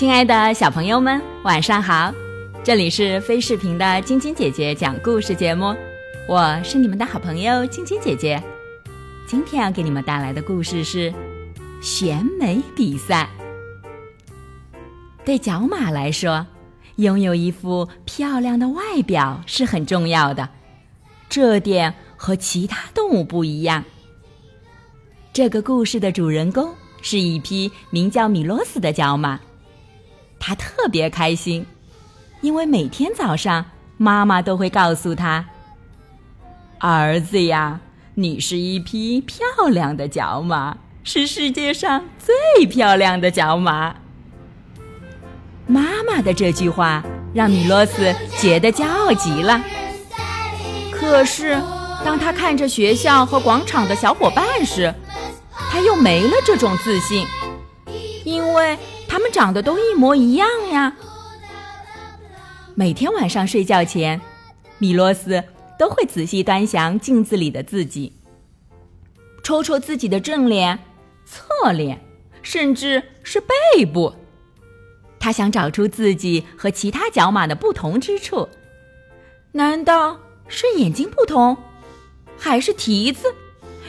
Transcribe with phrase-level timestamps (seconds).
[0.00, 2.10] 亲爱的小朋友们，晚上好！
[2.64, 5.76] 这里是飞视频的晶晶姐姐讲故事节目，
[6.26, 8.42] 我是你们的好朋友晶晶姐姐。
[9.26, 11.12] 今天要给你们带来的故事是
[11.82, 13.28] 选美比赛。
[15.22, 16.46] 对角马来说，
[16.96, 20.48] 拥有一副漂亮的外表是很重要的，
[21.28, 23.84] 这点和其他动物不一样。
[25.34, 29.38] 这个故事的主人公是一匹名叫米洛斯的角马，
[30.40, 31.64] 他特别开心，
[32.40, 33.66] 因为每天早上
[33.98, 35.44] 妈妈都会告诉他
[36.80, 37.78] ：“儿子呀，
[38.14, 43.94] 你是一匹漂亮的角马，是世界上最漂亮的角马。”
[45.68, 49.62] 妈妈的这句话让米洛斯觉得骄傲极了。
[50.90, 51.60] 可是，
[52.04, 54.92] 当他看着学校和广场的小伙伴时，
[55.70, 57.26] 他又没了这种自信，
[58.24, 58.76] 因为
[59.10, 60.96] 他们长得都一模一样呀。
[62.76, 64.20] 每天晚上睡觉前，
[64.78, 65.42] 米洛斯
[65.76, 68.12] 都会仔细端详镜子里的自己，
[69.42, 70.78] 瞅瞅自己的正脸、
[71.24, 72.00] 侧脸，
[72.40, 74.14] 甚至是背部。
[75.18, 78.48] 他想找出自己和其他角马的不同之处，
[79.50, 81.56] 难道是眼睛不同，
[82.38, 83.34] 还是蹄子，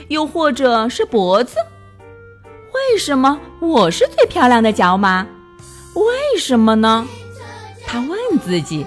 [0.08, 1.58] 又或者是脖子？
[2.74, 5.26] 为什么我是最漂亮的角马？
[5.96, 7.08] 为什么呢？
[7.86, 8.86] 他问自己，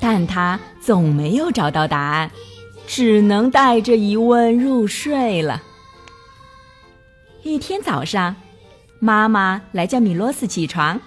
[0.00, 2.30] 但他总没有找到答案，
[2.86, 5.62] 只能带着疑问入睡了。
[7.42, 8.34] 一天早上，
[8.98, 10.98] 妈妈来叫米洛斯起床。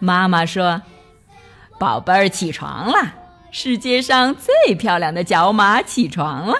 [0.00, 0.82] 妈妈说
[1.78, 3.14] ：“宝贝儿，起床了！
[3.52, 6.56] 世界上最漂亮的角马起床了。”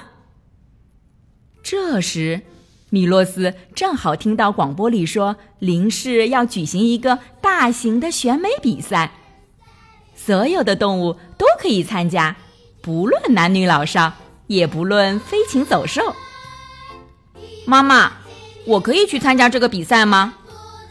[1.64, 2.42] 这时，
[2.92, 9.12] 米洛斯正好听到广播里说，林氏要举行一个大型的选美比赛，
[10.14, 12.36] 所有的动物都可以参加，
[12.82, 14.12] 不论男女老少，
[14.46, 16.02] 也不论飞禽走兽。
[17.64, 18.12] 妈妈，
[18.66, 20.34] 我可以去参加这个比赛吗？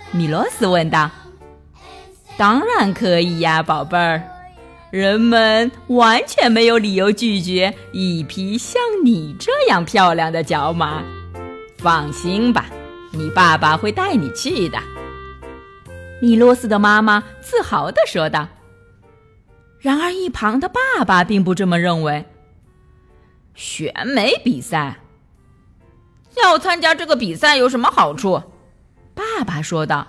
[0.09, 1.11] 米洛斯问道。
[2.35, 4.23] 当然可以呀，宝贝儿，
[4.89, 11.03] 人们完全没有理由拒绝一匹像你这样漂亮的角马。
[11.81, 12.67] 放心吧，
[13.11, 14.77] 你爸爸会带你去的。”
[16.21, 18.47] 米洛斯的妈妈自豪地说道。
[19.79, 22.23] 然而，一旁的爸爸并不这么认为。
[23.55, 24.99] 选美比赛，
[26.37, 28.41] 要参加这个比赛有什么好处？
[29.15, 30.07] 爸爸说道。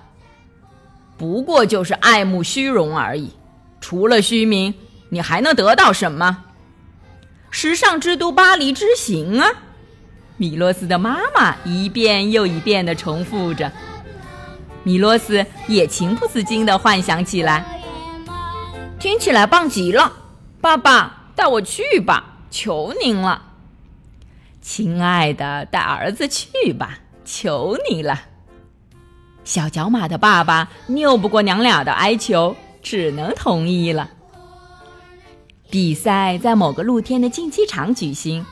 [1.16, 3.32] 不过就是爱慕虚荣而已，
[3.80, 4.74] 除了虚名，
[5.08, 6.44] 你还能得到什么？
[7.50, 9.50] 时尚之都巴黎之行啊！
[10.42, 13.70] 米洛斯的妈妈一遍又一遍的重复着，
[14.82, 17.64] 米洛斯也情不自禁的幻想起来。
[18.98, 20.12] 听起来棒极了，
[20.60, 23.40] 爸爸带我去吧，求您了，
[24.60, 28.22] 亲爱的，带儿子去吧，求你了。
[29.44, 34.10] 小角马的爸爸拗不过娘俩的哀求，只能同意了。
[35.70, 38.44] 比赛在某个露天的竞技场举行，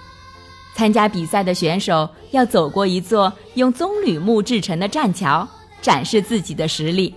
[0.74, 5.46] 参加比赛的选手要走过一座用棕榈木制成的栈桥，
[5.82, 7.14] 展示自己的实力。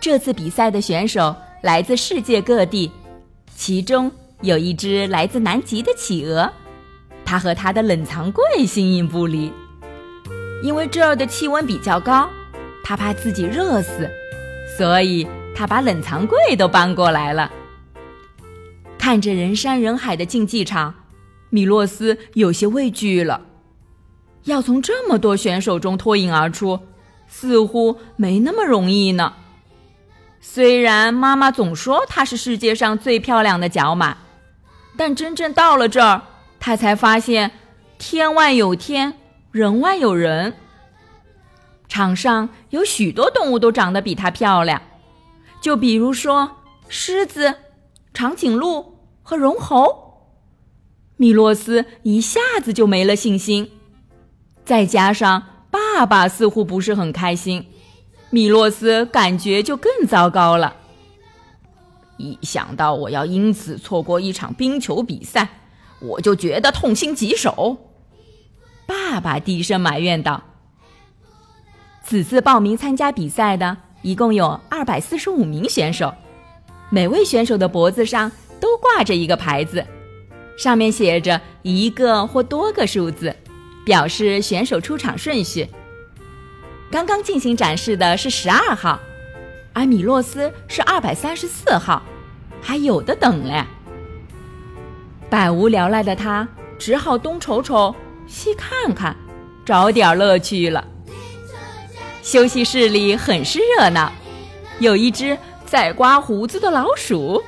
[0.00, 2.90] 这次比赛的选手来自世界各地，
[3.54, 4.10] 其中
[4.42, 6.50] 有一只来自南极的企鹅，
[7.24, 9.52] 它和它的冷藏柜形影不离。
[10.62, 12.28] 因为这儿的气温比较高，
[12.84, 14.10] 他怕自己热死，
[14.76, 17.50] 所以他把冷藏柜都搬过来了。
[18.98, 20.94] 看着人山人海的竞技场，
[21.50, 23.42] 米洛斯有些畏惧了。
[24.44, 26.80] 要从这么多选手中脱颖而出，
[27.28, 29.34] 似乎没那么容易呢。
[30.40, 34.16] 虽然妈妈总说她是世界上最漂亮的角马，
[34.96, 36.22] 但真正到了这儿，
[36.58, 37.50] 他才发现
[37.98, 39.14] 天外有天。
[39.52, 40.54] 人外有人，
[41.88, 44.80] 场上有许多动物都长得比它漂亮，
[45.60, 46.48] 就比如说
[46.86, 47.56] 狮子、
[48.14, 50.09] 长颈鹿和绒猴。
[51.20, 53.70] 米洛斯一下子就没了信心，
[54.64, 57.66] 再加上爸爸似乎不是很开心，
[58.30, 60.74] 米洛斯感觉就更糟糕了。
[62.16, 65.46] 一想到我要因此错过一场冰球比赛，
[66.00, 67.76] 我就觉得痛心疾首。
[68.86, 70.42] 爸爸低声埋怨道
[72.02, 76.14] ：“此次报名参加比赛的一共有二百四十五名选手，
[76.88, 79.86] 每位选手的脖子上都挂着一个牌子，
[80.56, 83.34] 上面写着一个或多个数字，
[83.84, 85.68] 表示选手出场顺序。
[86.90, 89.00] 刚刚进行展示的是十二号，
[89.72, 92.02] 而米洛斯是二百三十四号，
[92.60, 93.64] 还有的等嘞。
[95.28, 96.48] 百无聊赖的他
[96.78, 97.94] 只好东瞅瞅，
[98.26, 99.16] 西看看，
[99.64, 100.84] 找点乐趣了。
[102.22, 104.12] 休息室里很是热闹，
[104.80, 107.42] 有一只在刮胡子的老鼠，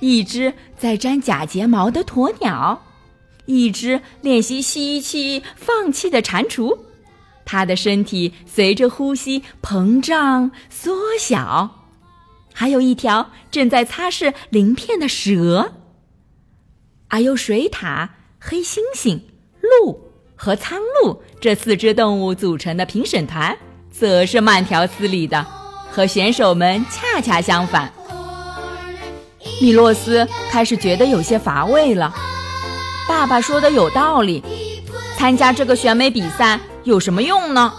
[0.00, 2.82] 一只在粘假睫毛的鸵鸟，
[3.46, 6.78] 一只练习吸气放气的蟾蜍。
[7.44, 11.86] 它的身体随着呼吸膨胀缩小，
[12.52, 15.72] 还有一条正在擦拭鳞片的蛇。
[17.08, 18.08] 而由水獭、
[18.38, 19.20] 黑猩猩、
[19.60, 19.98] 鹿
[20.36, 23.56] 和苍鹭这四只动物组成的评审团。
[23.90, 25.44] 则是慢条斯理的，
[25.90, 27.92] 和选手们恰恰相反。
[29.60, 32.14] 米洛斯开始觉得有些乏味了。
[33.08, 34.42] 爸爸说的有道理，
[35.16, 37.72] 参加这个选美比赛有什么用呢？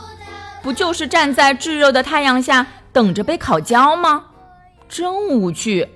[0.62, 4.26] 不就是站在炙热的太阳下等着被烤焦吗？
[4.90, 5.88] 真无趣。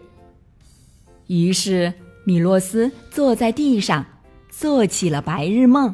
[1.27, 1.94] 于是
[2.25, 4.06] 米洛斯坐在地上，
[4.50, 5.94] 做起了白日梦。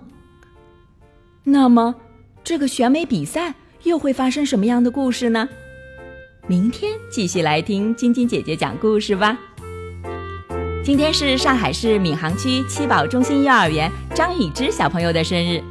[1.43, 1.95] 那么，
[2.43, 3.55] 这个选美比赛？
[3.83, 5.47] 又会发生什么样的故事呢？
[6.47, 9.39] 明天继续来听晶晶姐姐讲故事吧。
[10.81, 15.61] 今天是上海市闵行区七宝中心幼儿园张雨之小朋友的生日，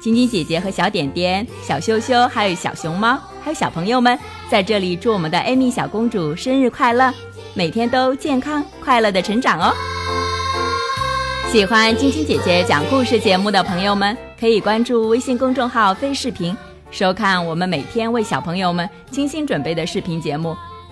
[0.00, 4.18] 晶晶姐姐和小点点、小羞羞，还有小熊猫，还有小朋友们
[4.48, 7.12] 在这里祝我们的艾米小公主生日快乐，
[7.54, 9.72] 每天都健康快乐的成长哦。
[11.52, 16.56] 喜欢晶晶姐姐讲故事节目的朋友们，可以关注微信公众号“飞视频”。
[16.90, 20.56] 收看我们每天为小朋友们精心准备的视频节目，